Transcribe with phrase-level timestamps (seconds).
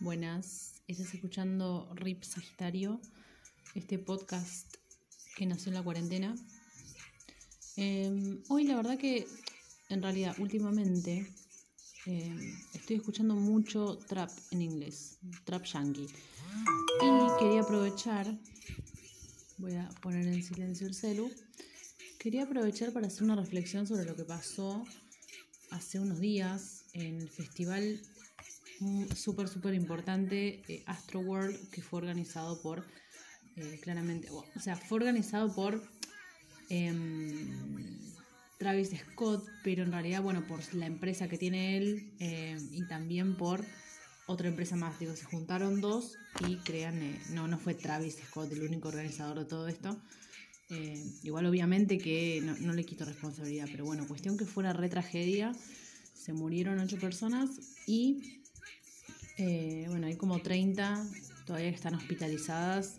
[0.00, 3.00] Buenas, estás escuchando RIP Sagitario,
[3.74, 4.72] este podcast
[5.34, 6.36] que nació en la cuarentena.
[7.74, 9.26] Em, hoy la verdad que,
[9.88, 11.26] en realidad, últimamente
[12.06, 16.06] em, estoy escuchando mucho trap en inglés, trap yankee.
[16.06, 18.38] Y quería aprovechar,
[19.56, 21.28] voy a poner en silencio el celu,
[22.20, 24.84] quería aprovechar para hacer una reflexión sobre lo que pasó
[25.70, 28.00] hace unos días en el festival
[29.14, 32.86] súper, súper importante, eh, Astro World, que fue organizado por,
[33.56, 35.82] eh, claramente, o sea, fue organizado por
[36.70, 37.48] em,
[38.58, 43.36] Travis Scott, pero en realidad, bueno, por la empresa que tiene él em, y también
[43.36, 43.64] por
[44.26, 44.98] otra empresa más.
[44.98, 49.38] Digo, se juntaron dos y crean, eh, no, no fue Travis Scott el único organizador
[49.38, 50.00] de todo esto.
[51.22, 54.88] igual obviamente que no, no, le quito responsabilidad, pero bueno, cuestión que fue una re
[54.90, 55.52] tragedia.
[56.12, 57.48] Se murieron ocho personas
[57.86, 58.38] y
[59.38, 61.06] eh, bueno, hay como 30
[61.46, 62.98] todavía que están hospitalizadas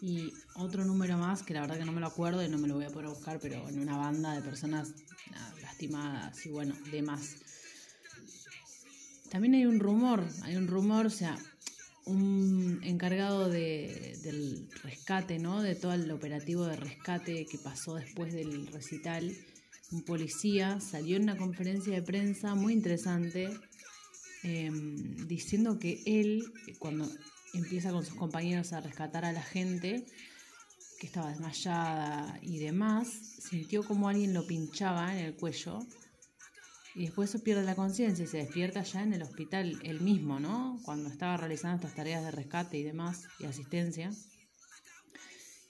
[0.00, 2.68] y otro número más que la verdad que no me lo acuerdo y no me
[2.68, 4.94] lo voy a poder buscar, pero en una banda de personas
[5.62, 7.36] lastimadas y bueno, demás.
[9.30, 11.38] También hay un rumor, hay un rumor, o sea,
[12.04, 15.62] un encargado de, del rescate, ¿no?
[15.62, 19.32] De todo el operativo de rescate que pasó después del recital,
[19.92, 23.50] un policía salió en una conferencia de prensa muy interesante
[24.42, 26.42] Em, diciendo que él,
[26.78, 27.10] cuando
[27.52, 30.06] empieza con sus compañeros a rescatar a la gente
[30.98, 35.80] que estaba desmayada y demás, sintió como alguien lo pinchaba en el cuello
[36.94, 40.40] y después eso pierde la conciencia y se despierta ya en el hospital él mismo,
[40.40, 40.80] ¿no?
[40.84, 44.10] Cuando estaba realizando estas tareas de rescate y demás y asistencia.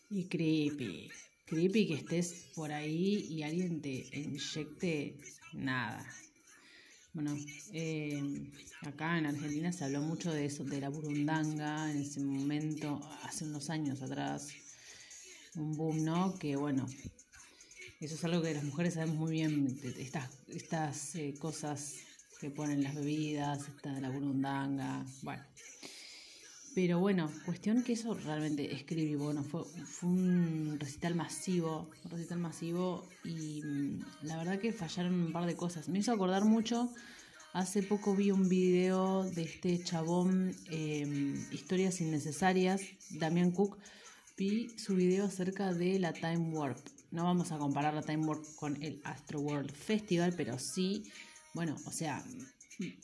[0.09, 1.09] Y creepy,
[1.47, 5.21] creepy que estés por ahí y alguien te inyecte
[5.53, 6.05] nada,
[7.13, 7.37] bueno,
[7.73, 8.51] eh,
[8.83, 13.45] acá en Argentina se habló mucho de eso, de la burundanga, en ese momento, hace
[13.45, 14.49] unos años atrás,
[15.57, 16.39] un boom, ¿no?
[16.39, 16.87] Que bueno,
[18.01, 21.97] eso es algo que las mujeres sabemos muy bien, estas, estas eh, cosas
[22.41, 25.43] que ponen las bebidas, esta de la burundanga, bueno.
[26.75, 32.39] Pero bueno, cuestión que eso realmente escribí, bueno, fue, fue un recital masivo, un recital
[32.39, 35.89] masivo y mm, la verdad que fallaron un par de cosas.
[35.89, 36.89] Me hizo acordar mucho,
[37.53, 43.77] hace poco vi un video de este chabón, em, Historias Innecesarias, Damian Cook,
[44.37, 46.79] vi su video acerca de la Time Warp.
[47.11, 51.03] No vamos a comparar la Time Warp con el Astro World Festival, pero sí,
[51.53, 52.25] bueno, o sea,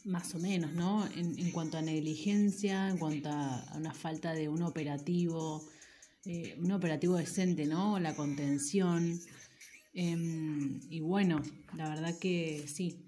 [0.04, 1.06] más o menos, ¿no?
[1.14, 5.62] En, en, cuanto a negligencia, en cuanto a, una falta de un operativo,
[6.24, 7.98] eh, un operativo decente, ¿no?
[7.98, 9.18] La contención.
[9.92, 11.42] Em, y bueno,
[11.76, 13.06] la verdad que sí,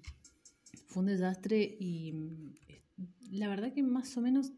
[0.87, 2.13] fue un desastre y
[3.31, 4.51] la verdad que más o menos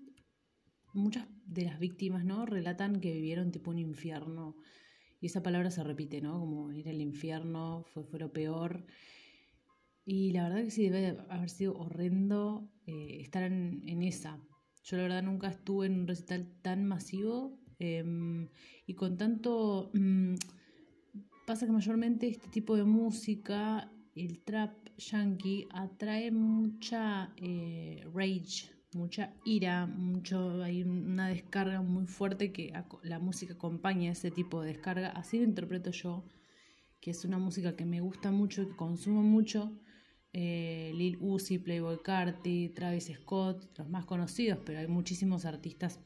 [0.93, 2.45] muchas de las víctimas, ¿no?
[2.45, 4.55] Relatan que vivieron tipo un infierno.
[5.19, 6.39] Y esa palabra se repite, ¿no?
[6.39, 8.85] Como ir al infierno fue, fue lo peor.
[10.05, 14.39] Y la verdad que sí, debe haber sido horrendo eh, estar en, esa.
[14.83, 18.49] Yo la verdad nunca estuve en un recital tan masivo em,
[18.85, 19.91] y con tanto...
[19.93, 20.35] Mm,
[21.45, 29.33] pasa que mayormente este tipo de música, el trap yankee, atrae mucha eh, rage, mucha
[29.45, 32.73] ira, mucho, hay una descarga muy fuerte que
[33.03, 35.09] la música acompaña ese tipo de descarga.
[35.09, 36.25] Así lo interpreto yo,
[36.99, 39.77] que es una música que me gusta mucho, que consumo mucho
[40.33, 45.99] eh, Lil Uzi, Playboy Carti, Travis Scott, los más conocidos, pero hay muchísimos artistas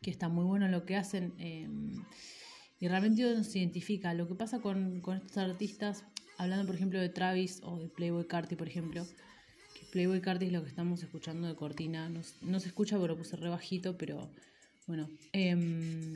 [0.00, 2.04] que están muy buenos en lo que hacen em,
[2.80, 4.14] y realmente uno se identifica.
[4.14, 6.04] Lo que pasa con, estos artistas,
[6.38, 9.06] hablando por ejemplo de Travis o de Playboy Carti, por ejemplo,
[9.74, 13.36] que Playboy Carti es lo que estamos escuchando de cortina, no, se escucha pero puse
[13.36, 14.30] re bajito, pero
[14.86, 15.08] bueno.
[15.32, 16.14] Em,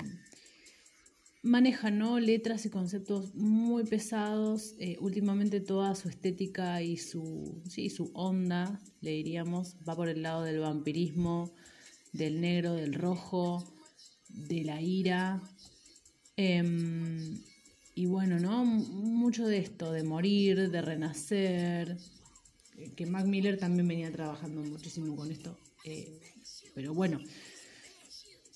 [1.42, 2.20] maneja ¿no?
[2.20, 4.74] letras y conceptos muy pesados.
[4.78, 10.22] Eh, últimamente toda su estética y su, sí, su onda, le diríamos, va por el
[10.22, 11.52] lado del vampirismo,
[12.12, 13.64] del negro, del rojo,
[14.28, 15.42] de la ira.
[16.36, 17.38] Em,
[17.94, 18.64] y bueno, ¿no?
[18.64, 21.98] Mucho de esto, de morir, de renacer,
[22.76, 25.58] eh, que Mac Miller también venía trabajando muchísimo con esto.
[25.84, 26.20] Eh,
[26.74, 27.18] pero bueno,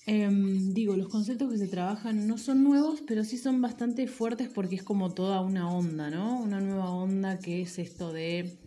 [0.09, 4.47] Em, digo, los conceptos que se trabajan no son nuevos, pero sí son bastante fuertes
[4.47, 6.39] porque es como toda una onda, ¿no?
[6.39, 8.57] Una nueva onda que es esto de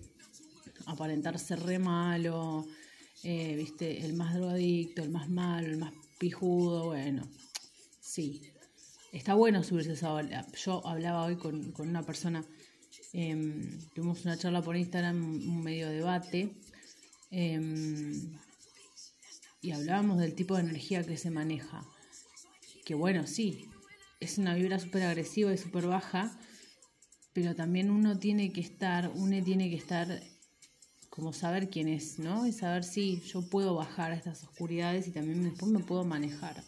[0.84, 2.66] aparentar ser re malo,
[3.22, 4.04] eh, ¿viste?
[4.04, 7.26] El más drogadicto, el más malo, el más pijudo, bueno,
[8.00, 8.42] sí.
[9.10, 10.20] Está bueno subirse esa.
[10.62, 12.44] Yo hablaba hoy con, una persona,
[13.14, 16.54] em, tuvimos una charla por Instagram, un medio debate.
[17.30, 18.38] Em,
[19.60, 21.86] y hablábamos del tipo de energía que se maneja.
[22.84, 23.68] Que bueno, sí,
[24.20, 26.38] es una vibra súper agresiva y súper baja,
[27.32, 30.22] pero también uno tiene que estar, uno tiene que estar
[31.08, 32.46] como saber quién es, ¿no?
[32.46, 36.62] Y saber si yo puedo bajar a estas oscuridades y también después me puedo manejar.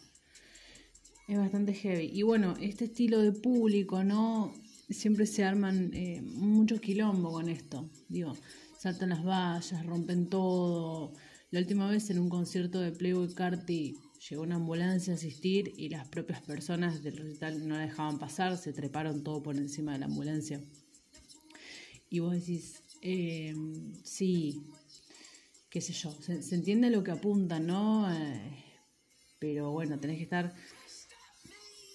[1.27, 2.09] Es bastante heavy.
[2.13, 4.53] Y bueno, este estilo de público, ¿no?
[4.89, 7.89] Siempre se arman eh, mucho quilombo con esto.
[8.09, 8.35] Digo,
[8.77, 11.13] saltan las vallas, rompen todo.
[11.53, 13.95] La última vez en un concierto de Playboy Carti
[14.27, 18.57] llegó una ambulancia a asistir y las propias personas del recital no la dejaban pasar,
[18.57, 20.59] se treparon todo por encima de la ambulancia.
[22.09, 23.53] Y vos decís, eh,
[24.03, 24.63] sí,
[25.69, 28.11] qué sé yo, se, entiende lo que apunta, ¿no?
[28.11, 28.63] Eh,
[29.37, 30.55] pero bueno, tenés que estar,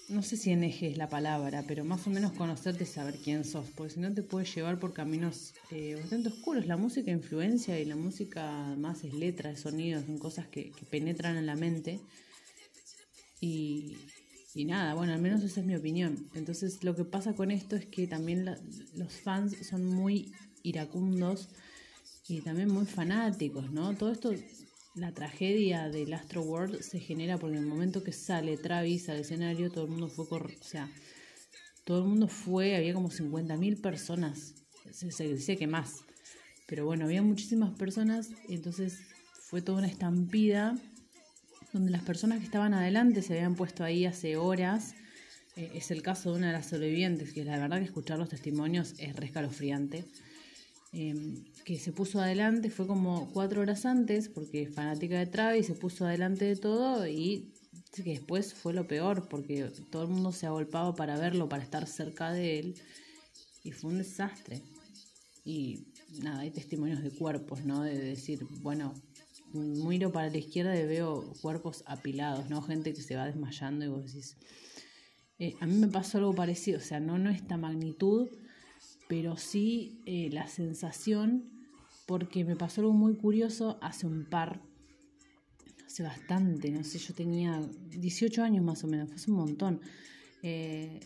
[0.09, 3.17] no sé si en eje es la palabra, pero más o menos conocerte y saber
[3.23, 6.67] quién sos, porque si no te puedes llevar por caminos eh, bastante oscuros.
[6.67, 11.37] La música influencia y la música más es letra, es sonido, son cosas que, penetran
[11.37, 12.01] en la mente.
[13.41, 13.97] Y,
[14.55, 16.29] y nada, bueno, al menos esa es mi opinión.
[16.35, 18.47] Entonces lo que pasa con esto es que también
[18.95, 20.33] los fans son muy
[20.63, 21.51] iracundos
[22.29, 23.95] y también muy fanáticos, ¿no?
[23.95, 24.33] Todo esto,
[24.95, 29.19] la tragedia del Astro World se genera porque en el momento que sale Travis al
[29.19, 30.91] escenario, todo el mundo fue, o sea,
[31.85, 34.55] todo el mundo fue, había como 50.000 personas,
[34.91, 36.05] se, se dice que más,
[36.67, 39.01] pero bueno, había muchísimas personas, entonces
[39.49, 40.77] fue toda una estampida
[41.73, 44.95] donde las personas que estaban adelante se habían puesto ahí hace horas.
[45.57, 48.29] Eh, es el caso de una de las sobrevivientes, que la verdad que escuchar los
[48.29, 50.05] testimonios es rescalofriante.
[50.93, 55.67] Em, que se puso adelante, fue como cuatro horas antes, porque es fanática de Travis,
[55.67, 57.53] se puso adelante de todo y
[57.93, 61.87] que después fue lo peor, porque todo el mundo se agolpaba para verlo, para estar
[61.87, 62.75] cerca de él,
[63.65, 64.63] y fue un desastre.
[65.45, 65.89] Y
[66.23, 67.83] nada, hay testimonios de cuerpos, ¿no?
[67.83, 68.95] De decir, bueno,
[69.53, 72.63] miro para la izquierda y veo cuerpos apilados, ¿no?
[72.63, 74.39] Gente que se va desmayando y vos decís...
[75.39, 78.29] Eh, a mí me pasó algo parecido, o sea, no, no esta magnitud,
[79.07, 81.58] pero sí eh, la sensación,
[82.09, 84.63] porque me pasó algo muy curioso hace un par,
[85.87, 87.61] hace bastante, no sé, yo tenía
[87.91, 89.83] 18 años más o menos, fue un montón.
[90.43, 91.01] Eh,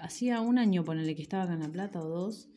[0.00, 2.48] hacía un año, ponele que estaba acá en La Plata o dos,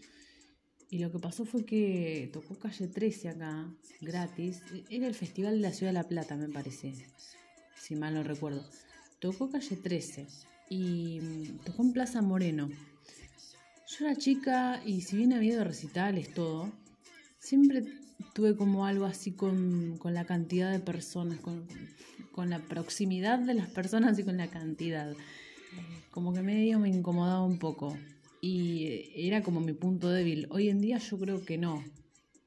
[0.90, 3.70] y lo que pasó fue que tocó Calle 13 acá,
[4.00, 4.64] gratis.
[4.90, 6.94] Era el Festival de la Ciudad de La Plata, me parece,
[7.76, 8.64] si mal no recuerdo.
[9.20, 10.26] Tocó Calle 13
[10.70, 12.70] y mm, tocó en Plaza Moreno.
[13.90, 16.72] Yo era chica y si bien había habido recitales, todo,
[17.40, 17.84] siempre
[18.34, 21.68] tuve como algo así con, la cantidad de personas, con,
[22.50, 25.14] la proximidad de las personas y con la cantidad.
[26.12, 27.98] Como que medio me incomodaba un poco
[28.42, 30.48] y era como mi punto débil.
[30.50, 31.84] Hoy en día yo creo que no,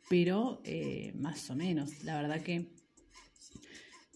[0.08, 2.04] pero eh, más o menos.
[2.04, 2.72] La verdad que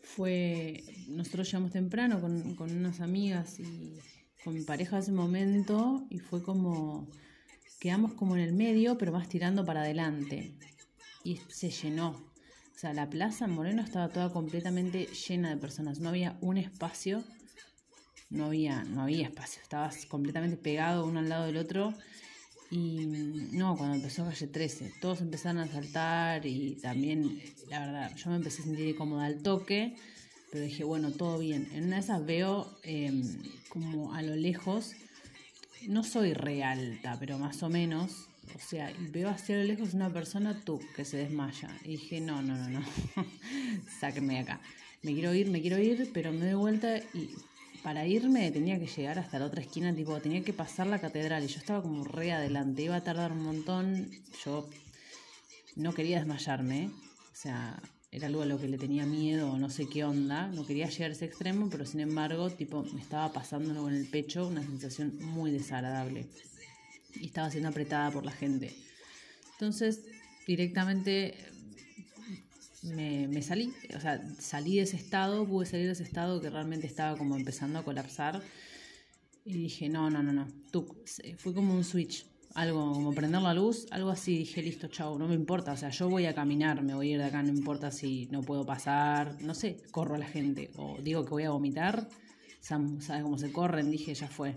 [0.02, 3.98] fue, nosotros llegamos temprano con, con unas amigas y
[4.42, 7.06] con mi pareja ese momento y fue como,
[7.86, 10.52] quedamos como en el medio, pero más tirando para adelante.
[11.22, 12.08] Y se llenó.
[12.74, 16.00] O sea, la plaza en Moreno estaba toda completamente llena de personas.
[16.00, 17.22] No había un espacio,
[18.28, 19.62] no había, no había espacio.
[19.62, 21.94] Estabas completamente pegado uno al lado del otro.
[22.72, 23.06] Y
[23.52, 28.36] no, cuando empezó Calle 13, todos empezaron a saltar y también, la verdad, yo me
[28.36, 29.94] empecé a sentir incómoda al toque
[30.50, 31.68] pero dije, bueno, todo bien.
[31.72, 33.22] En una de esas veo em,
[33.68, 34.94] como a lo lejos,
[35.86, 40.12] no soy re alta, pero más o menos, o sea, veo hacia lo lejos una
[40.12, 41.68] persona, tú, que se desmaya.
[41.84, 42.84] Y dije, no, no, no, no,
[44.00, 44.60] sáquenme de acá.
[45.02, 47.30] Me quiero ir, me quiero ir, pero me doy vuelta y
[47.82, 51.44] para irme tenía que llegar hasta la otra esquina, tipo, tenía que pasar la catedral
[51.44, 54.10] y yo estaba como re adelante, iba a tardar un montón,
[54.44, 54.68] yo
[55.76, 57.80] no quería desmayarme, o sea,
[58.16, 60.88] era algo a lo que le tenía miedo o no sé qué onda, no quería
[60.88, 64.62] llegar a ese extremo, pero sin embargo, tipo, me estaba pasando en el pecho una
[64.62, 66.26] sensación muy desagradable.
[67.14, 68.74] Y estaba siendo apretada por la gente.
[69.52, 70.00] Entonces,
[70.46, 71.34] directamente
[72.82, 76.48] me, me, salí, o sea, salí de ese estado, pude salir de ese estado que
[76.48, 78.42] realmente estaba como empezando a colapsar.
[79.44, 80.48] Y dije, no, no, no, no,
[81.36, 82.24] fue como un switch
[82.56, 85.90] algo como prender la luz, algo así, dije, listo, chao, no me importa, o sea,
[85.90, 88.64] yo voy a caminar, me voy a ir de acá, no importa si no puedo
[88.64, 92.08] pasar, no sé, corro a la gente, o digo que voy a vomitar,
[92.60, 93.90] ¿sabes cómo se corren?
[93.90, 94.56] Dije, ya fue.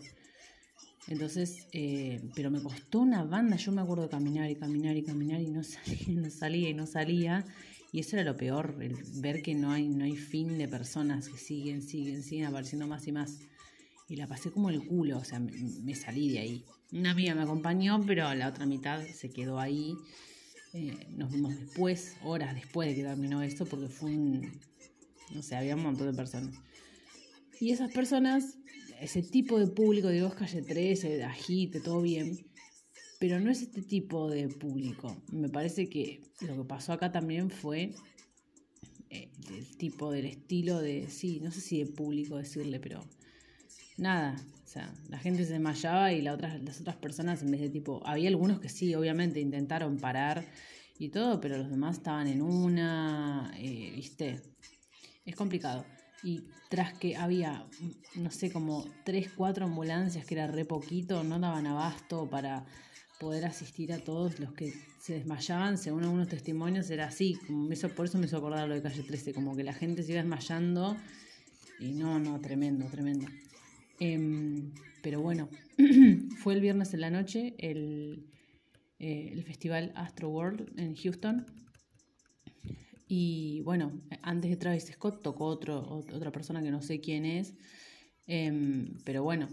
[1.10, 5.04] Entonces, eh, pero me costó una banda, yo me acuerdo de caminar y caminar y
[5.04, 7.46] caminar y no salía, no salía y no salía.
[7.92, 11.28] Y eso era lo peor, el ver que no hay, no hay fin de personas
[11.28, 13.40] que siguen, siguen, siguen apareciendo más y más.
[14.08, 16.66] Y la pasé como el culo, o sea, me salí de ahí.
[16.92, 19.96] Una amiga me acompañó, pero la otra mitad se quedó ahí.
[20.74, 24.60] Eh, nos vimos después, horas después de que terminó esto, porque fue un,
[25.32, 26.56] no sé, había un montón de personas.
[27.60, 28.58] Y esas personas,
[29.00, 32.40] ese tipo de público, digo, es calle 13, agite, todo bien,
[33.20, 35.22] pero no es este tipo de público.
[35.32, 37.94] Me parece que lo que pasó acá también fue
[39.10, 43.04] eh, el tipo del estilo de, sí, no sé si de público decirle, pero
[43.98, 44.36] nada,
[44.70, 48.06] o sea, la gente se desmayaba y la las otras personas en vez de tipo,
[48.06, 50.46] había algunos que sí, obviamente intentaron parar
[51.00, 54.40] y todo, pero los demás estaban en una, eh, viste,
[55.26, 55.88] es complicado.
[56.22, 57.66] Y tras que había,
[58.14, 62.64] no sé, como tres, cuatro ambulancias, que era re poquito, no daban abasto para
[63.20, 67.90] poder asistir a todos los que se desmayaban, según algunos testimonios era así, como eso,
[67.90, 70.22] por eso me hizo acordar lo de calle 13, como que la gente se iba
[70.22, 70.96] desmayando
[71.80, 73.26] y no, no, tremendo, tremendo.
[74.00, 75.50] Em, pero bueno,
[76.38, 78.26] fue el viernes en la noche el,
[79.00, 81.46] eh, el festival Astro World en Houston.
[83.08, 83.92] Y bueno,
[84.22, 87.56] antes de Travis Scott tocó otro, otra persona que no sé quién es.
[88.28, 89.50] Em, pero bueno,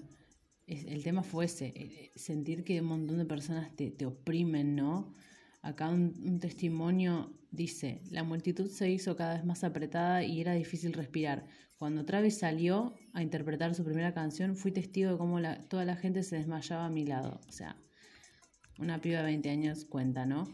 [0.67, 5.15] el tema fue ese, eh, sentir que un montón de personas te, te oprimen, ¿no?
[5.63, 10.93] Acá un, testimonio dice, la multitud se hizo cada vez más apretada y era difícil
[10.93, 11.47] respirar.
[11.79, 16.23] Cuando Travis salió a interpretar su primera canción, fui testigo de cómo toda la gente
[16.23, 17.41] se desmayaba a mi lado.
[17.49, 17.77] O sea,
[18.79, 20.45] una piba de 20 años cuenta, ¿no?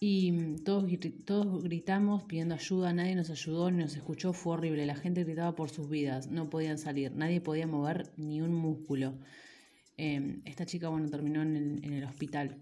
[0.00, 4.86] Y mm, todos, gritamos pidiendo ayuda, nadie nos ayudó ni nos escuchó, fue horrible.
[4.86, 9.18] La gente gritaba por sus vidas, no podían salir, nadie podía mover ni un músculo.
[9.96, 12.56] Em, esta chica, bueno, terminó en el hospital.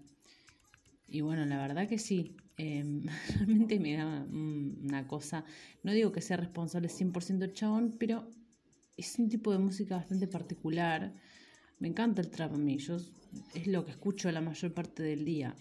[1.07, 3.03] Y bueno, la verdad que sí, em,
[3.35, 5.45] realmente me da una cosa,
[5.83, 8.29] no digo que sea responsable 100% chabón, pero
[8.97, 11.13] es un tipo de música bastante particular.
[11.79, 12.97] Me encanta el trap a mí, yo
[13.53, 15.55] es lo que escucho la mayor parte del día.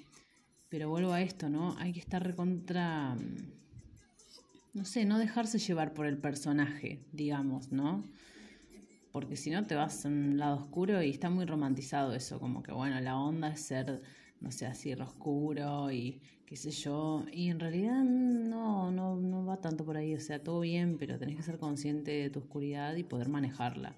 [0.68, 1.76] Pero vuelvo a esto, ¿no?
[1.78, 3.16] Hay que estar recontra,
[4.74, 8.04] no sé, no dejarse llevar por el personaje, digamos, ¿no?
[9.12, 12.62] Porque si no te vas a un lado oscuro y está muy romantizado eso, como
[12.62, 14.02] que bueno, la onda es ser
[14.40, 17.24] no sé, así oscuro y qué sé yo.
[17.32, 21.18] Y en realidad no, no, no va tanto por ahí, o sea, todo bien, pero
[21.18, 23.96] tenés que ser consciente de tu oscuridad y poder manejarla.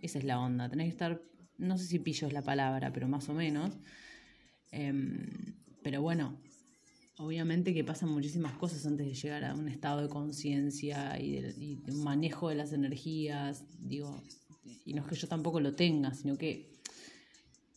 [0.00, 1.22] Esa es la onda, tenés que estar,
[1.56, 3.78] no sé si pillo es la palabra, pero más o menos.
[4.70, 6.38] Em, pero bueno,
[7.18, 11.92] obviamente que pasan muchísimas cosas antes de llegar a un estado de conciencia y, de,
[11.92, 14.22] un manejo de las energías, digo,
[14.84, 16.77] y no es que yo tampoco lo tenga, sino que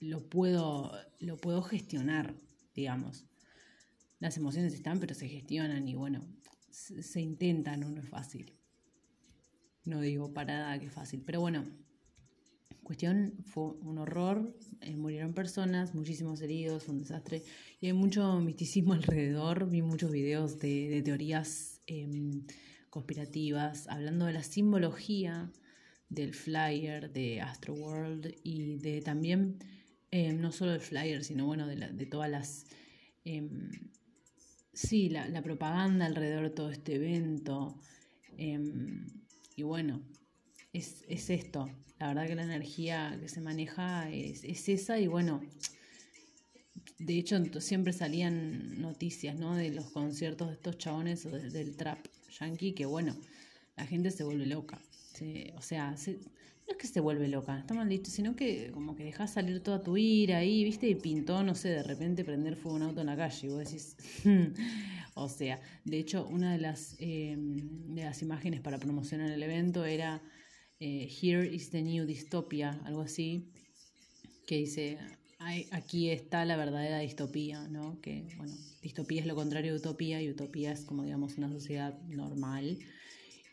[0.02, 2.36] lo puedo, lo puedo gestionar,
[2.76, 3.26] digamos.
[4.20, 6.22] Las emociones están, pero se gestionan y bueno,
[6.72, 8.52] se, intentan, no, es fácil.
[9.86, 11.66] No digo para nada que es fácil, pero bueno,
[12.84, 17.44] cuestión fue un horror, eh, murieron personas, muchísimos heridos, un desastre
[17.80, 22.46] y hay mucho misticismo alrededor, vi muchos videos de, teorías em,
[22.90, 25.52] conspirativas hablando de la simbología
[26.10, 29.60] del flyer de Astro World y de también
[30.12, 32.66] Em, no solo el flyer, sino bueno, de, de todas las...
[33.24, 33.70] Em,
[34.74, 37.80] sí, la, propaganda alrededor de todo este evento.
[38.38, 39.08] Em,
[39.56, 40.02] y bueno,
[40.74, 41.70] es, esto.
[42.00, 45.42] La verdad que la energía que se maneja es, esa y bueno,
[46.98, 49.56] de hecho siempre salían noticias, ¿no?
[49.56, 52.00] De los conciertos de estos chabones o del trap
[52.40, 53.16] yankee, que bueno,
[53.78, 54.82] la gente se vuelve loca.
[55.56, 56.20] o sea, se,
[56.72, 59.84] es que se vuelve loca, está mal dicho, sino que como que dejas salir toda
[59.84, 63.08] tu ira ahí, viste, y pintó, no sé, de repente prender fuego un auto en
[63.08, 63.96] la calle, y vos decís,
[65.14, 69.86] o sea, de hecho, una de las, eh, de las imágenes para promocionar el evento
[69.86, 70.22] era
[70.80, 73.52] eh, Here is the new dystopia, algo así,
[74.48, 74.98] que dice,
[75.72, 78.00] aquí está la verdadera distopía, ¿no?
[78.02, 82.00] Que, bueno, distopía es lo contrario de utopía, y utopía es como, digamos, una sociedad
[82.04, 82.80] normal,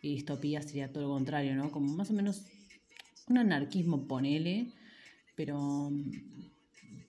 [0.00, 1.70] y distopía sería todo lo contrario, ¿no?
[1.70, 2.46] Como más o menos
[3.30, 4.72] un anarquismo, ponele,
[5.34, 5.90] pero,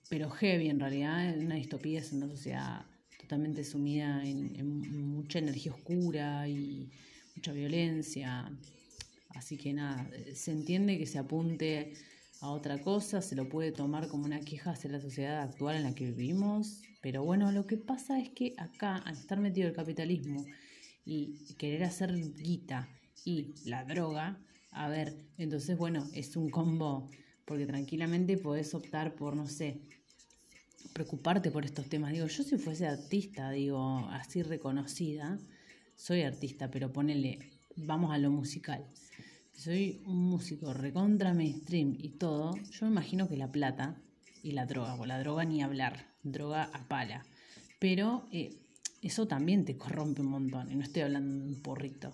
[0.08, 2.84] pero heavy en realidad, una distopía es una sociedad
[3.18, 6.90] totalmente sumida en, mucha energía oscura y
[7.36, 8.50] mucha violencia.
[9.30, 11.94] Así que nada, se entiende que se apunte
[12.40, 15.84] a otra cosa, se lo puede tomar como una queja hacia la sociedad actual en
[15.84, 19.74] la que vivimos, pero bueno, lo que pasa es que acá, al estar metido el
[19.74, 20.44] capitalismo
[21.04, 22.88] y querer hacer guita
[23.24, 24.38] y la droga,
[24.72, 27.10] a ver, entonces, bueno, es un combo,
[27.44, 29.80] porque tranquilamente podés optar por, no sé,
[30.92, 32.12] preocuparte por estos temas.
[32.12, 35.38] Digo, yo si fuese artista, digo, así reconocida,
[35.96, 37.38] soy artista, pero ponele,
[37.76, 38.86] vamos a lo musical.
[39.52, 44.00] soy un músico recontra mainstream y todo, yo me imagino que la plata
[44.42, 47.26] y la droga, o la droga ni hablar, droga a pala.
[47.78, 48.56] Pero eh,
[49.02, 52.12] eso también te corrompe un montón, y no estoy hablando de un porrito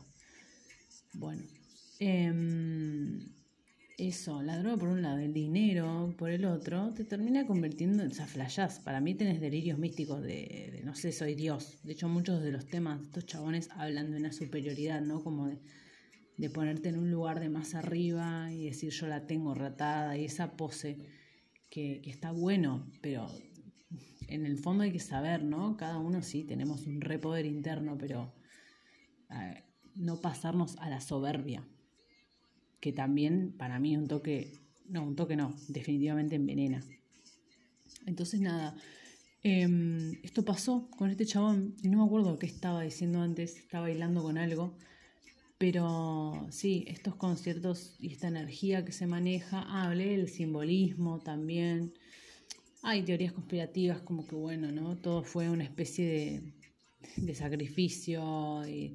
[1.12, 1.42] Bueno,
[1.98, 3.20] em,
[3.98, 8.10] eso, la droga por un lado, el dinero por el otro, te termina convirtiendo en
[8.10, 8.80] flashás.
[8.80, 11.78] Para mí tenés delirios místicos de, no sé, soy Dios.
[11.82, 15.22] De hecho, muchos de los temas estos chabones hablan de una superioridad, ¿no?
[15.22, 20.16] Como de, ponerte en un lugar de más arriba y decir yo la tengo ratada
[20.18, 20.98] y esa pose
[21.70, 23.26] que, que está bueno, pero
[24.28, 25.76] en el fondo hay que saber, ¿no?
[25.76, 28.34] Cada uno sí tenemos un repoder interno, pero
[29.30, 31.66] eh, no pasarnos a la soberbia,
[32.80, 34.52] que también para mí un toque,
[34.88, 36.82] no, un toque no, definitivamente envenena.
[38.06, 38.76] Entonces nada,
[39.42, 44.22] em, esto pasó con este chabón, no me acuerdo qué estaba diciendo antes, estaba bailando
[44.22, 44.76] con algo,
[45.58, 51.94] pero sí, estos conciertos y esta energía que se maneja, ah, hablé del simbolismo también.
[52.82, 54.98] Hay teorías conspirativas como que, bueno, ¿no?
[54.98, 56.52] Todo fue una especie de,
[57.16, 58.94] de sacrificio y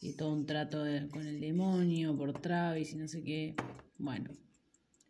[0.00, 3.54] y todo un trato con el demonio por Travis y no sé qué.
[3.98, 4.30] Bueno,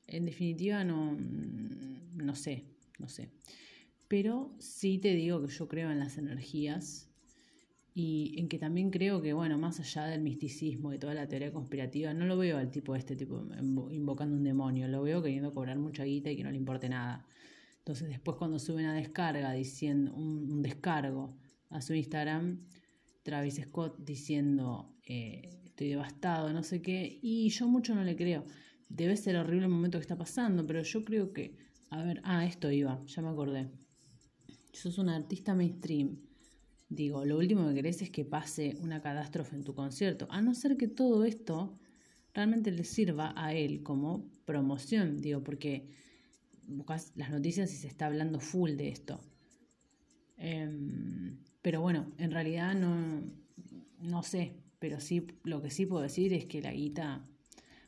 [0.07, 2.65] en definitiva no, no sé,
[2.99, 3.31] no sé.
[4.09, 7.09] Pero sí te digo que yo creo en las energías
[7.95, 11.53] y en que también creo que, bueno, más allá del misticismo y toda la teoría
[11.53, 13.47] conspirativa, no lo veo al tipo este tipo
[13.91, 17.25] invocando un demonio, lo veo queriendo cobrar mucha guita y que no le importe nada.
[17.79, 21.37] Entonces después cuando sube una descarga diciendo un descargo
[21.69, 22.61] a su Instagram,
[23.23, 28.45] Travis Scott diciendo eh, estoy devastado, no sé qué, y yo mucho no le creo.
[28.89, 31.57] Debe ser horrible el momento que está pasando, pero yo creo que,
[31.91, 33.71] a ver, ah, esto iba, ya me acordé.
[34.73, 36.19] Sos un artista mainstream.
[36.89, 40.55] Digo, lo último que querés es que pase una catástrofe en tu concierto, a no
[40.55, 41.79] ser que todo esto
[42.35, 45.89] realmente le sirva a él como promoción, digo, porque
[46.67, 49.21] buscas las noticias y se está hablando full de esto.
[50.37, 53.23] Em, pero bueno, en realidad no,
[54.01, 57.25] no sé, pero sí, lo que sí puedo decir es que la guita,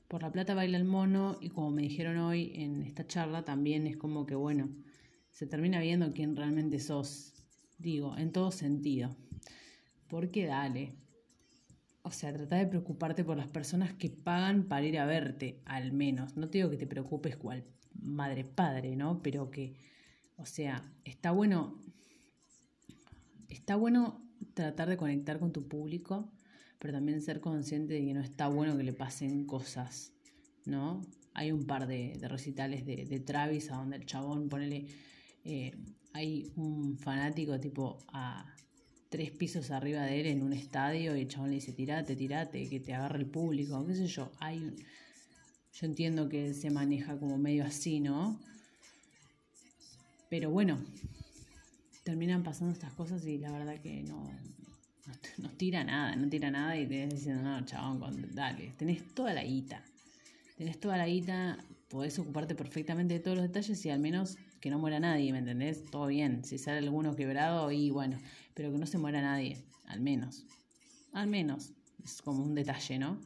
[0.09, 3.87] por la plata baila el mono y como me dijeron hoy en esta charla, también
[3.87, 4.68] es como que, bueno,
[5.31, 7.33] se termina viendo quién realmente sos,
[7.79, 9.16] digo, en todo sentido.
[10.09, 10.92] Porque dale,
[12.03, 15.92] o sea, trata de preocuparte por las personas que pagan para ir a verte, al
[15.92, 16.37] menos.
[16.37, 19.23] No te digo que te preocupes cual madre padre, ¿no?
[19.23, 19.75] Pero que,
[20.37, 21.79] o sea, está bueno
[23.53, 24.23] está bueno
[24.55, 26.33] tratar de conectar con tu público,
[26.79, 30.12] pero también ser consciente de que no está bueno que le pasen cosas,
[30.65, 31.03] ¿no?
[31.35, 34.87] Hay un par de, recitales de, Travis a donde el chabón, ponele,
[35.45, 35.73] eh,
[36.12, 38.45] hay un fanático tipo a
[39.09, 42.69] tres pisos arriba de él en un estadio y el chabón le dice, tirate, tirate,
[42.69, 44.33] que te agarre el público, qué sé yo.
[44.41, 44.75] Hay,
[45.73, 48.41] yo entiendo que se maneja como medio así, ¿no?
[50.29, 50.79] Pero bueno,
[52.03, 54.31] terminan pasando estas cosas y la verdad que no,
[55.38, 58.01] no, tira nada, no tira nada y te diciendo, no, chabón,
[58.35, 59.83] dale, tenés toda la guita.
[60.57, 64.71] Tenés toda la guita, podés ocuparte perfectamente de todos los detalles y al menos que
[64.71, 65.85] no muera nadie, ¿me entendés?
[65.91, 66.45] Todo bien.
[66.45, 68.19] Si sale alguno quebrado y bueno,
[68.55, 70.45] pero que no se muera nadie, al menos.
[71.12, 71.73] Al menos.
[72.05, 73.19] Es como un detalle, ¿no?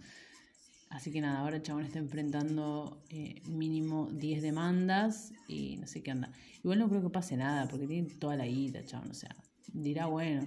[0.97, 6.03] Así que nada, ahora el chabón está enfrentando eh, mínimo 10 demandas y no sé
[6.03, 6.33] qué anda.
[6.65, 9.11] Igual no creo que pase nada porque tiene toda la guita, chabón.
[9.11, 9.37] O sea,
[9.75, 10.47] dirá, bueno,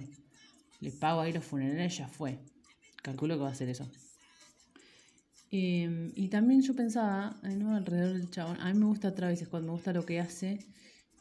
[0.80, 2.40] le pago ahí los funerales, ya fue.
[3.00, 3.88] Calculo que va a ser eso.
[5.52, 7.76] Em, y también yo pensaba, ¿no?
[7.76, 10.66] alrededor del chabón, a mí me gusta Travis Scott, me gusta lo que hace.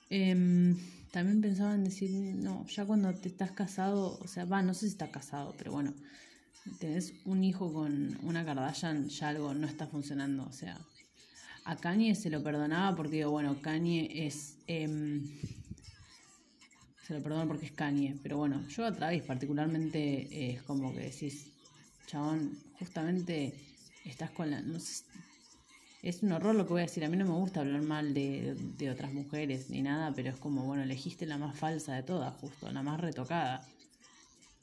[0.09, 0.75] Em,
[1.11, 4.87] también pensaba en decir, no, ya cuando te estás casado, o sea, va, no sé
[4.87, 5.93] si está casado, pero bueno,
[6.79, 10.45] tenés un hijo con una Kardashian, ya algo no está funcionando.
[10.45, 10.77] O sea,
[11.65, 14.57] a Kanye se lo perdonaba porque digo, bueno, Kanye es...
[14.67, 15.27] Em,
[17.05, 20.93] se lo perdono porque es Kanye, pero bueno, yo a Travis particularmente eh, es como
[20.93, 21.47] que decís,
[22.05, 23.53] chabón, justamente
[24.05, 24.61] estás con la...
[24.61, 25.05] No sé,
[26.01, 28.13] es un horror lo que voy a decir, a mí no me gusta hablar mal
[28.13, 32.03] de, de otras mujeres ni nada, pero es como, bueno, elegiste la más falsa de
[32.03, 33.67] todas, justo, la más retocada.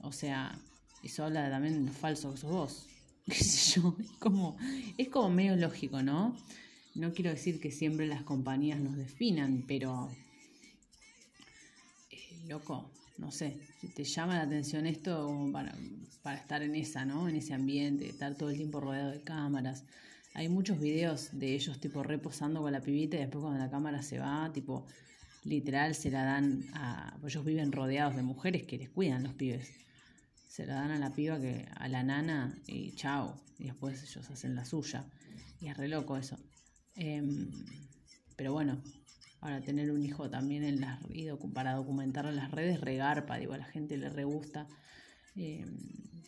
[0.00, 0.56] O sea,
[1.06, 2.86] eso habla también de lo falso que sos vos.
[3.26, 3.96] ¿Qué sé yo?
[3.98, 4.56] Es como,
[4.98, 6.36] es como medio lógico, ¿no?
[6.94, 10.10] No quiero decir que siempre las compañías nos definan, pero.
[12.10, 13.58] Eh, loco, no sé.
[13.80, 15.74] Si te llama la atención esto para,
[16.22, 17.28] para estar en esa, ¿no?
[17.28, 19.84] En ese ambiente, estar todo el tiempo rodeado de cámaras.
[20.34, 24.02] Hay muchos videos de ellos, tipo, reposando con la pibita y después cuando la cámara
[24.02, 24.86] se va, tipo,
[25.44, 27.16] literal se la dan a.
[27.24, 29.85] Ellos viven rodeados de mujeres que les cuidan los pibes
[30.56, 33.38] se la dan a la piba que a la nana y chao.
[33.58, 35.04] Y después ellos hacen la suya.
[35.60, 36.38] Y es re loco eso.
[36.94, 37.50] Em,
[38.36, 38.82] pero bueno,
[39.42, 40.98] ahora tener un hijo también en las
[41.52, 44.66] para documentarlo en las redes, regarpa, digo, a la gente le re gusta.
[45.34, 45.76] Em,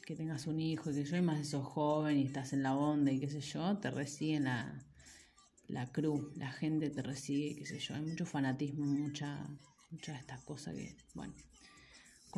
[0.04, 2.76] que tengas un hijo y que yo, y más sos joven y estás en la
[2.76, 4.84] onda y qué sé yo, te reciben la,
[5.68, 7.94] la cruz, la gente te recibe, qué sé yo.
[7.94, 9.48] Hay mucho fanatismo, mucha,
[9.90, 11.32] muchas de estas cosas que, bueno.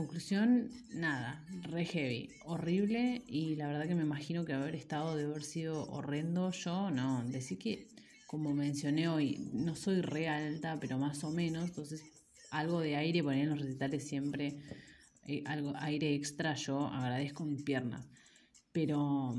[0.00, 5.24] Conclusión, nada, re heavy, horrible y la verdad que me imagino que haber estado de
[5.24, 7.86] haber sido horrendo yo, no, decir que
[8.26, 12.02] como mencioné hoy, no soy re alta, pero más o menos, entonces
[12.50, 14.62] algo de aire poner en los recitales siempre,
[15.26, 18.08] eh, algo aire extra yo agradezco mis piernas,
[18.72, 19.34] pero,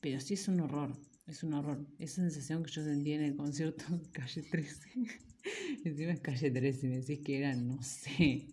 [0.00, 3.36] pero sí es un horror, es un horror, esa sensación que yo sentí en el
[3.36, 4.92] concierto Calle 13,
[5.84, 8.46] encima es Calle 13 y me decís que eran, no sé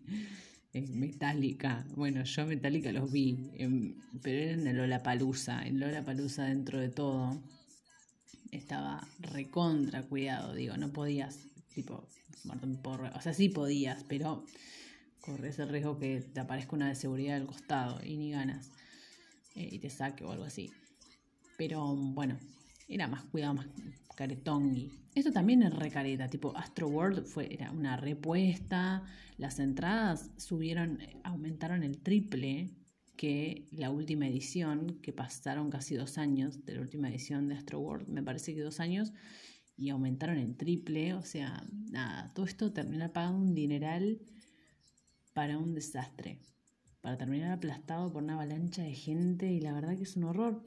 [0.81, 1.85] Metallica.
[1.95, 5.65] Bueno, yo Metallica los vi, em, pero era en Lola Palusa.
[5.65, 7.41] En Lola Palusa, dentro de todo,
[8.51, 10.53] estaba recontra cuidado.
[10.53, 12.07] Digo, no podías, tipo,
[13.15, 14.45] O sea, sí podías, pero
[15.21, 18.71] corres el riesgo que te aparezca una de seguridad al costado y ni ganas.
[19.55, 20.71] Eh, y te saque o algo así.
[21.57, 22.37] Pero bueno,
[22.87, 23.67] era más cuidado, más
[24.15, 24.89] caretón.
[25.13, 29.03] Esto también es recareta, tipo Astro World fue, era una repuesta,
[29.37, 32.71] las entradas subieron, aumentaron el triple
[33.17, 37.79] que la última edición, que pasaron casi dos años de la última edición de Astro
[37.79, 39.13] World, me parece que dos años,
[39.77, 44.19] y aumentaron el triple, o sea, nada, todo esto termina pagando un dineral
[45.33, 46.39] para un desastre,
[47.01, 50.63] para terminar aplastado por una avalancha de gente y la verdad que es un horror,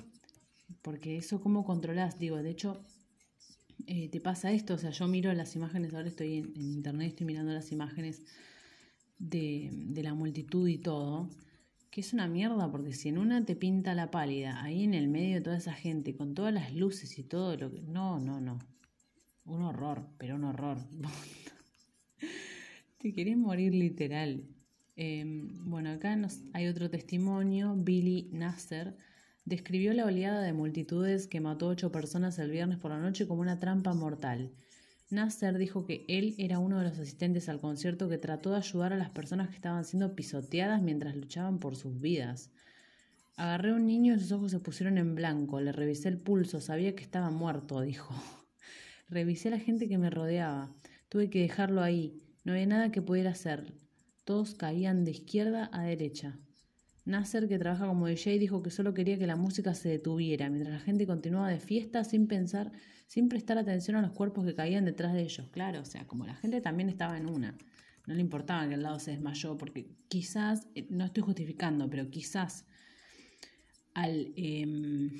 [0.83, 2.83] porque eso cómo controlas, digo, de hecho
[3.87, 7.26] eh, te pasa esto, o sea, yo miro las imágenes, ahora estoy en, internet, estoy
[7.26, 8.22] mirando las imágenes
[9.18, 11.31] de, de, la multitud y todo,
[11.90, 15.09] que es una mierda, porque si en una te pinta la pálida, ahí en el
[15.09, 17.81] medio de toda esa gente, con todas las luces y todo lo que...
[17.81, 18.59] No, no, no.
[19.44, 20.78] Un horror, pero un horror.
[22.98, 24.44] te querés morir literal.
[24.96, 26.18] Em, bueno, acá
[26.52, 28.96] hay otro testimonio, Billy Nasser
[29.49, 33.41] describió la oleada de multitudes que mató ocho personas el viernes por la noche como
[33.41, 34.53] una trampa mortal.
[35.09, 38.93] Nasser dijo que él era uno de los asistentes al concierto que trató de ayudar
[38.93, 42.51] a las personas que estaban siendo pisoteadas mientras luchaban por sus vidas.
[43.37, 45.63] Agarré a un niño y sus ojos se pusieron en blanco.
[45.63, 48.15] Le revisé el pulso, sabía que estaba muerto, dijo.
[49.09, 50.75] Revisé a la gente que me rodeaba.
[51.09, 52.21] Tuve que dejarlo ahí.
[52.45, 53.73] No había nada que pudiera hacer.
[54.25, 56.39] Todos caían de izquierda a derecha.
[57.09, 60.75] Nasser, que trabaja como DJ, dijo que solo quería que la música se detuviera, mientras
[60.75, 62.71] la gente continuaba de fiesta sin pensar,
[63.07, 65.49] sin prestar atención a los cuerpos que caían detrás de ellos.
[65.51, 67.57] Claro, o sea, como la gente también estaba en una.
[68.07, 72.09] No le importaba que al lado se desmayó, porque quizás, eh, no estoy justificando, pero
[72.11, 72.66] quizás
[73.94, 75.11] al em,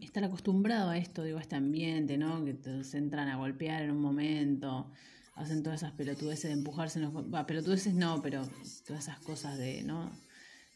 [0.00, 2.44] estar acostumbrado a esto, digo, a este ambiente, ¿no?
[2.44, 4.90] Que se entran a golpear en un momento,
[5.34, 7.44] hacen todas esas pelotudeces de empujarse en los...
[7.46, 8.46] pelotudeces no, pero
[8.86, 10.10] todas esas cosas de, ¿no?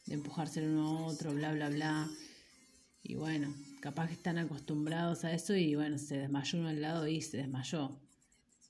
[0.07, 2.11] De empujarse el uno a otro, bla, bla, bla.
[3.03, 7.07] Y bueno, capaz que están acostumbrados a eso y bueno, se desmayó uno al lado
[7.07, 8.01] y se desmayó.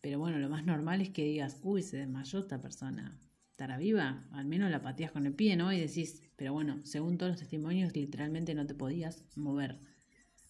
[0.00, 3.18] Pero bueno, lo más normal es que digas, uy, se desmayó esta persona.
[3.50, 4.26] ¿Estará viva?
[4.32, 5.72] Al menos la pateas con el pie, ¿no?
[5.72, 9.78] Y decís, pero bueno, según todos los testimonios, literalmente no te podías mover.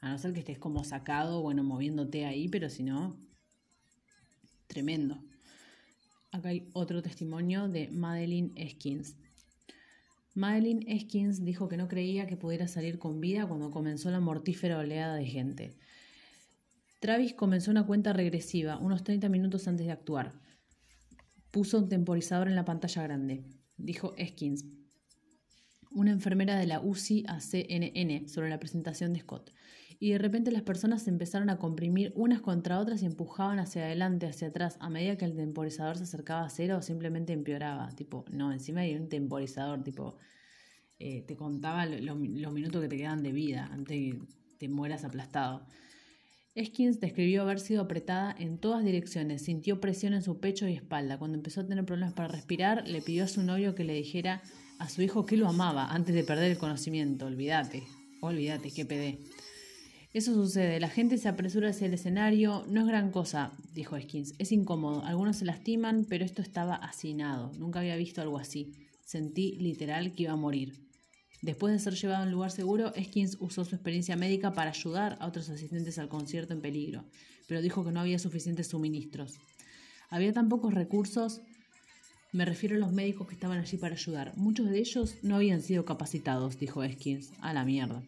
[0.00, 3.16] A no ser que estés como sacado, bueno, moviéndote ahí, pero si no,
[4.66, 5.22] tremendo.
[6.32, 9.16] Acá hay otro testimonio de Madeline Eskins.
[10.34, 14.78] Madeline Eskins dijo que no creía que pudiera salir con vida cuando comenzó la mortífera
[14.78, 15.76] oleada de gente.
[17.00, 20.34] Travis comenzó una cuenta regresiva unos 30 minutos antes de actuar.
[21.52, 23.44] Puso un temporizador en la pantalla grande,
[23.76, 24.64] dijo Eskins,
[25.92, 29.53] una enfermera de la UCI a CNN sobre la presentación de Scott.
[29.98, 33.84] Y de repente las personas se empezaron a comprimir unas contra otras y empujaban hacia
[33.84, 37.88] adelante, hacia atrás, a medida que el temporizador se acercaba a cero o simplemente empeoraba.
[37.90, 40.16] Tipo, no, encima hay un temporizador, tipo,
[40.98, 44.18] eh, te contaba los minutos que te quedan de vida antes de que
[44.58, 45.66] te mueras aplastado.
[46.54, 51.18] Eskins describió haber sido apretada en todas direcciones, sintió presión en su pecho y espalda.
[51.18, 54.40] Cuando empezó a tener problemas para respirar, le pidió a su novio que le dijera
[54.78, 57.26] a su hijo que lo amaba antes de perder el conocimiento.
[57.26, 57.82] Olvídate,
[58.20, 59.18] olvídate, qué pedé.
[60.14, 64.34] Eso sucede, la gente se apresura hacia el escenario, no es gran cosa, dijo Skins,
[64.38, 68.72] es incómodo, algunos se lastiman, pero esto estaba hacinado, nunca había visto algo así,
[69.04, 70.78] sentí literal que iba a morir.
[71.42, 75.16] Después de ser llevado a un lugar seguro, Skins usó su experiencia médica para ayudar
[75.18, 77.04] a otros asistentes al concierto en peligro,
[77.48, 79.40] pero dijo que no había suficientes suministros.
[80.10, 81.40] Había tan pocos recursos,
[82.30, 84.32] me refiero a los médicos que estaban allí para ayudar.
[84.36, 87.32] Muchos de ellos no habían sido capacitados, dijo Skins.
[87.40, 88.00] A la mierda.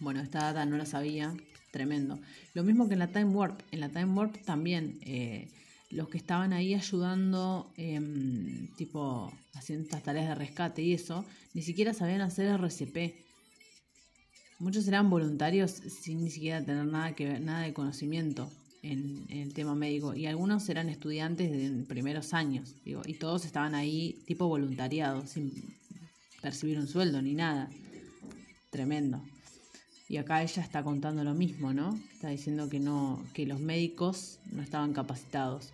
[0.00, 1.34] Bueno, esta data no la sabía,
[1.70, 2.18] tremendo.
[2.54, 3.60] Lo mismo que en la Time Warp.
[3.70, 5.48] En la Time Warp también eh,
[5.90, 11.62] los que estaban ahí ayudando, em, tipo, haciendo estas tareas de rescate y eso, ni
[11.62, 13.24] siquiera sabían hacer RCP.
[14.58, 18.50] Muchos eran voluntarios sin ni siquiera tener nada que ver, nada de conocimiento
[18.82, 20.14] en, el tema médico.
[20.14, 25.52] Y algunos eran estudiantes de primeros años, digo, y todos estaban ahí tipo voluntariados, sin
[26.40, 27.70] percibir un sueldo ni nada.
[28.70, 29.22] Tremendo.
[30.08, 31.98] Y acá ella está contando lo mismo, ¿no?
[32.12, 35.72] Está diciendo que no, que los médicos no estaban capacitados.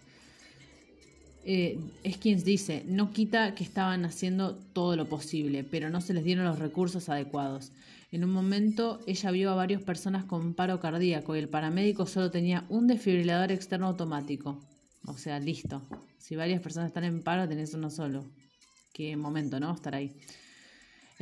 [1.45, 1.79] Eh,
[2.21, 6.45] quien dice, no quita que estaban haciendo todo lo posible, pero no se les dieron
[6.45, 7.73] los recursos adecuados.
[8.13, 12.31] En un momento ella vio a varias personas con paro cardíaco y el paramédico solo
[12.31, 14.61] tenía un desfibrilador externo automático.
[15.07, 15.83] O sea, listo.
[16.19, 18.25] Si varias personas están en paro, tenés uno solo.
[18.93, 19.75] Qué momento, ¿no?
[19.75, 20.15] Estar ahí.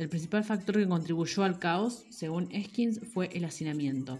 [0.01, 4.17] El principal factor que contribuyó al caos, según Eskins, fue el hacinamiento.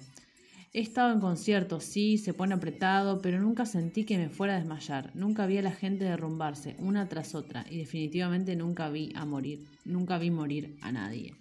[0.73, 4.59] He estado en conciertos, sí, se pone apretado, pero nunca sentí que me fuera a
[4.59, 5.09] desmayar.
[5.15, 9.65] Nunca vi a la gente derrumbarse, una tras otra, y definitivamente nunca vi a morir.
[9.83, 11.33] Nunca vi morir a nadie.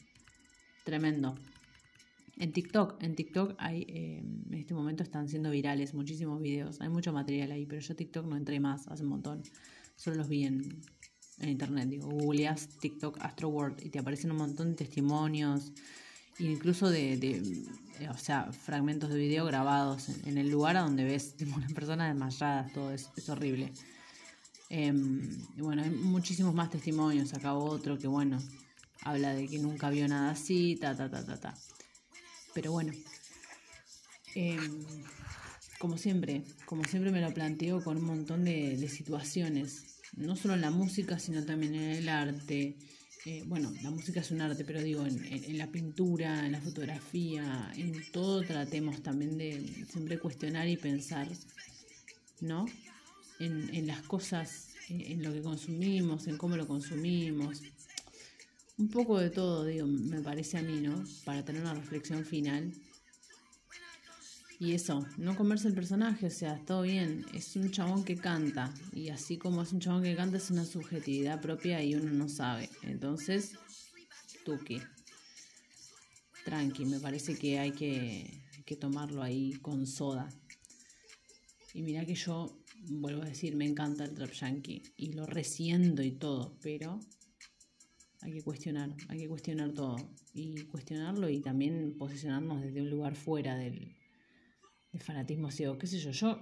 [0.85, 1.37] Tremendo.
[2.39, 6.81] En TikTok, en TikTok hay, eh, en este momento están siendo virales muchísimos videos.
[6.81, 9.43] Hay mucho material ahí, pero yo TikTok no entré más hace un montón.
[9.97, 10.81] Solo los vi en,
[11.49, 11.89] internet.
[11.89, 15.73] Digo, googleas TikTok Astro World y te aparecen un montón de testimonios,
[16.39, 17.65] incluso de,
[18.11, 22.71] o sea, fragmentos de video grabados en, el lugar a donde ves una persona desmayada,
[22.75, 23.73] todo es, es horrible.
[24.71, 25.21] Em,
[25.57, 27.35] bueno, hay muchísimos más testimonios.
[27.35, 28.39] Acá otro que, bueno,
[29.03, 31.55] habla de que nunca vio nada así, ta, ta, ta, ta, ta.
[32.55, 32.93] Pero bueno,
[34.35, 34.85] em,
[35.79, 40.61] como siempre, como siempre me lo planteo con un montón de, situaciones, no solo en
[40.61, 42.77] la música, sino también en el arte.
[43.27, 47.71] Eh, bueno, la música es un arte, pero digo, en, la pintura, en la fotografía,
[47.77, 51.29] en todo tratemos también de siempre cuestionar y pensar,
[52.41, 52.67] ¿no?
[53.39, 57.63] En, en las cosas, en lo que consumimos, en cómo lo consumimos,
[58.81, 61.05] un poco de todo, digo, me parece a mí, ¿no?
[61.27, 62.73] Para tener una reflexión final.
[64.61, 68.73] Y eso, no comerse el personaje, o sea, todo bien, es un chabón que canta.
[68.93, 72.29] Y así como es un chabón que canta, es una subjetividad propia y uno no
[72.29, 72.69] sabe.
[72.83, 73.55] Entonces,
[74.59, 74.83] qué.
[76.45, 80.29] Tranqui, me parece que hay que, que tomarlo ahí con soda.
[81.75, 86.03] Y mira que yo, vuelvo a decir, me encanta el trap yankee y lo resiento
[86.03, 86.99] y todo, pero
[88.23, 89.97] hay que cuestionar, hay que cuestionar todo
[90.35, 93.97] y cuestionarlo y también posicionarnos desde un lugar fuera del,
[94.99, 96.41] fanatismo ciego, qué sé yo, yo,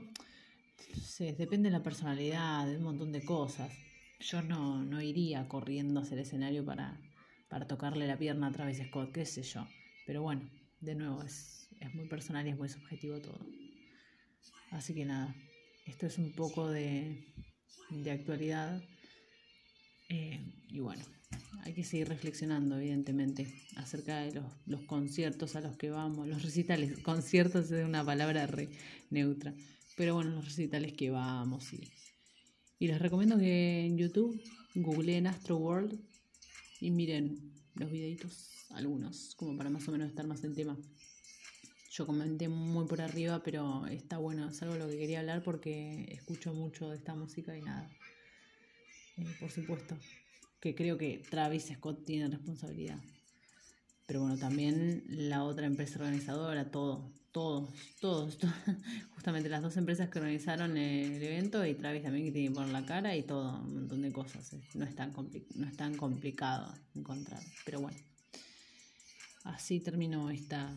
[1.00, 3.72] sé, depende de la personalidad, de un montón de cosas.
[4.20, 7.00] Yo no, no iría corriendo hacia el escenario para,
[7.48, 9.66] para tocarle la pierna a Travis Scott, qué sé yo.
[10.06, 10.48] Pero bueno,
[10.80, 13.38] de nuevo, es, es muy personal y es muy subjetivo todo.
[14.70, 15.34] Así que nada,
[15.86, 17.24] esto es un poco de,
[17.90, 18.82] de actualidad.
[20.08, 21.04] Eh, y bueno,
[21.64, 26.98] hay que seguir reflexionando, evidentemente, acerca de los, conciertos a los que vamos, los recitales.
[27.02, 28.68] Conciertos es una palabra re
[29.10, 29.54] neutra,
[29.96, 31.72] pero bueno, los recitales que vamos.
[31.72, 31.90] Y,
[32.78, 34.40] y les recomiendo que en YouTube
[34.74, 35.98] googleen Astro World
[36.80, 40.76] y miren los videitos, algunos, como para más o menos estar más en tema.
[41.90, 45.42] Yo comenté muy por arriba, pero está bueno, es algo de lo que quería hablar
[45.42, 47.90] porque escucho mucho de esta música y nada.
[49.18, 49.96] Eh, por supuesto,
[50.60, 52.98] que creo que Travis Scott tiene responsabilidad.
[54.06, 57.68] Pero bueno, también la otra empresa organizadora, todo, todos,
[58.00, 58.38] todos,
[59.14, 62.70] justamente las dos empresas que organizaron el evento y Travis también que tiene que poner
[62.70, 64.50] la cara y todo, un montón de cosas.
[64.74, 65.12] No es tan,
[65.54, 67.42] no es tan complicado encontrar.
[67.64, 67.98] Pero bueno,
[69.44, 70.74] así terminó esta,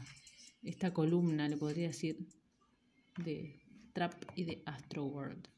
[0.63, 2.17] esta columna, le podría decir,
[3.17, 3.62] de
[3.93, 5.51] Trap y de Astro World.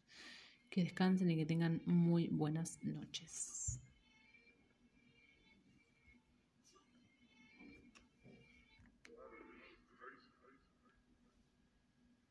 [0.73, 3.79] Que descansen y que tengan muy buenas noches.